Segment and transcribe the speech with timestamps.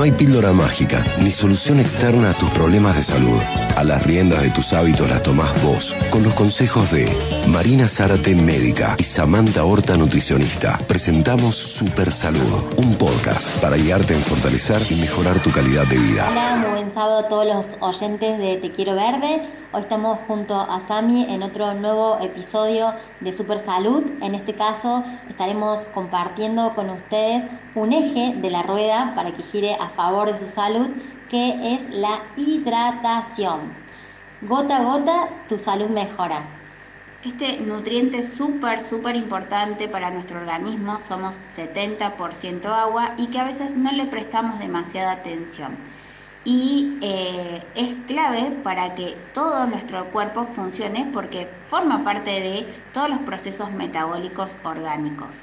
[0.00, 3.38] No hay píldora mágica ni solución externa a tus problemas de salud.
[3.76, 7.06] A las riendas de tus hábitos las tomás vos, con los consejos de
[7.48, 10.78] Marina Zárate, médica, y Samantha Horta, nutricionista.
[10.88, 16.28] Presentamos Super Salud, un podcast para guiarte en fortalecer y mejorar tu calidad de vida.
[16.30, 19.59] Hola, muy buen sábado a todos los oyentes de Te Quiero Verde.
[19.72, 24.02] Hoy estamos junto a Sami en otro nuevo episodio de Super Salud.
[24.20, 27.46] En este caso estaremos compartiendo con ustedes
[27.76, 30.88] un eje de la rueda para que gire a favor de su salud,
[31.28, 33.72] que es la hidratación.
[34.40, 36.42] Gota a gota, tu salud mejora.
[37.24, 40.98] Este nutriente es súper, súper importante para nuestro organismo.
[41.06, 45.76] Somos 70% agua y que a veces no le prestamos demasiada atención.
[46.44, 53.10] Y eh, es clave para que todo nuestro cuerpo funcione porque forma parte de todos
[53.10, 55.36] los procesos metabólicos orgánicos.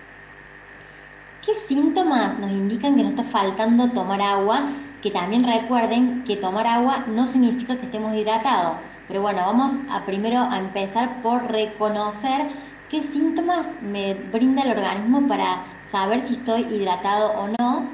[1.45, 4.68] ¿Qué síntomas nos indican que nos está faltando tomar agua?
[5.02, 8.77] Que también recuerden que tomar agua no significa que estemos hidratados.
[9.07, 12.49] Pero bueno, vamos a primero a empezar por reconocer
[12.90, 17.91] qué síntomas me brinda el organismo para saber si estoy hidratado o no.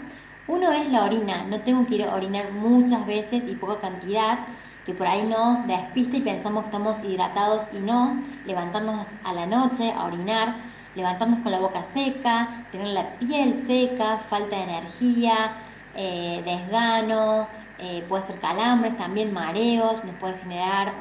[0.47, 4.39] Uno es la orina, no tengo que ir a orinar muchas veces y poca cantidad,
[4.86, 8.22] que por ahí nos despista y pensamos que estamos hidratados y no.
[8.45, 14.17] Levantarnos a la noche a orinar levantarnos con la boca seca, tener la piel seca,
[14.17, 15.58] falta de energía,
[15.95, 17.47] eh, desgano,
[17.80, 20.94] eh, puede ser calambres, también mareos, nos puede generar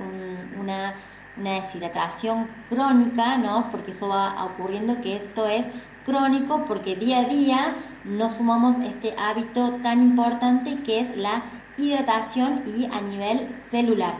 [0.58, 0.94] una,
[1.34, 3.70] deshidratación crónica, ¿no?
[3.70, 5.66] Porque eso va ocurriendo que esto es
[6.04, 11.42] crónico porque día a día no sumamos este hábito tan importante que es la
[11.76, 14.14] hidratación y a nivel celular.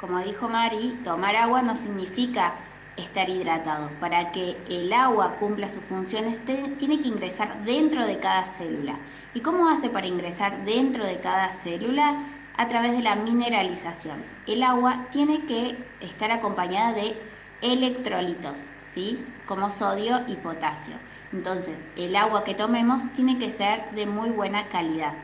[0.00, 2.54] Como dijo Mari, tomar agua no significa
[2.96, 3.90] estar hidratado.
[4.00, 8.96] Para que el agua cumpla sus funciones, tiene que ingresar dentro de cada célula.
[9.34, 12.26] ¿Y cómo hace para ingresar dentro de cada célula?
[12.56, 14.22] A través de la mineralización.
[14.46, 17.16] El agua tiene que estar acompañada de
[17.62, 19.24] electrolitos, ¿sí?
[19.46, 20.96] Como sodio y potasio.
[21.32, 25.14] Entonces, el agua que tomemos tiene que ser de muy buena calidad.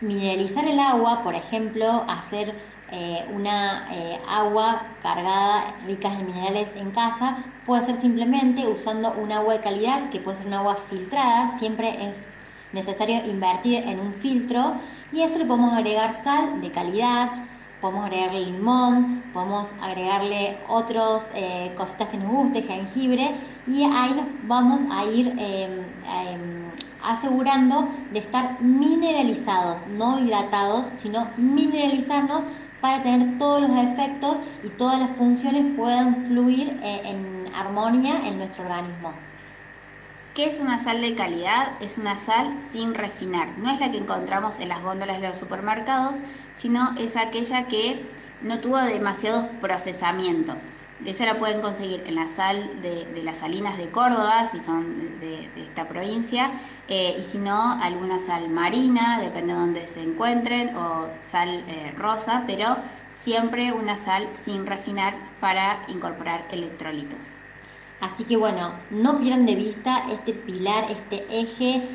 [0.00, 2.54] Mineralizar el agua, por ejemplo, hacer
[2.90, 9.32] eh, una eh, agua cargada, rica en minerales en casa, puede ser simplemente usando un
[9.32, 12.28] agua de calidad, que puede ser un agua filtrada, siempre es
[12.72, 14.80] necesario invertir en un filtro
[15.10, 17.30] y eso le podemos agregar sal de calidad,
[17.80, 23.34] podemos agregarle limón, podemos agregarle otras eh, cositas que nos guste, jengibre,
[23.66, 26.70] y ahí nos vamos a ir em, em,
[27.02, 32.44] asegurando de estar mineralizados, no hidratados, sino mineralizarnos
[32.80, 38.38] para tener todos los efectos y todas las funciones puedan fluir eh, en armonía en
[38.38, 39.12] nuestro organismo.
[40.38, 41.72] ¿Qué es una sal de calidad?
[41.80, 43.58] Es una sal sin refinar.
[43.58, 46.18] No es la que encontramos en las góndolas de los supermercados,
[46.54, 48.06] sino es aquella que
[48.40, 50.62] no tuvo demasiados procesamientos.
[51.00, 55.18] De esa la pueden conseguir en la sal de, las salinas de Córdoba, si son
[55.18, 56.52] de, esta provincia,
[56.86, 61.92] eh, y si no, alguna sal marina, depende de dónde se encuentren, o sal eh,
[61.96, 62.76] rosa, pero
[63.10, 67.26] siempre una sal sin refinar para incorporar electrolitos.
[68.00, 71.88] Así que bueno, no pierdan de vista este pilar, este eje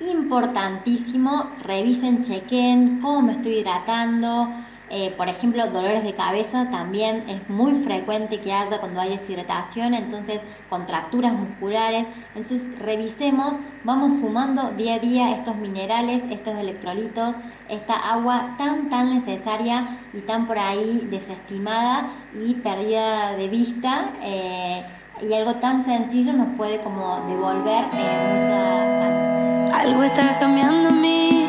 [0.00, 1.56] importantísimo.
[1.62, 4.48] Revisen, chequen cómo me estoy hidratando,
[4.90, 9.92] eh, por ejemplo, dolores de cabeza también es muy frecuente que haya cuando hay deshidratación,
[9.92, 12.08] entonces contracturas musculares.
[12.34, 13.54] Entonces revisemos,
[13.84, 17.36] vamos sumando día a día estos minerales, estos electrolitos,
[17.68, 24.14] esta agua tan tan necesaria y tan por ahí desestimada y perdida de vista.
[24.22, 24.86] Eh,
[25.20, 29.74] y algo tan sencillo nos puede como devolver eh, mucha salud.
[29.74, 31.46] Algo está cambiando en mí.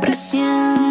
[0.00, 0.85] Presión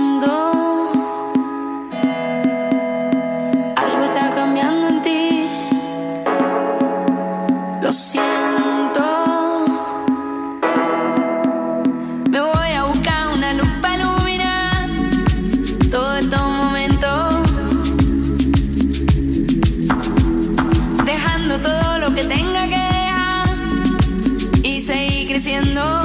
[25.56, 26.05] viendo.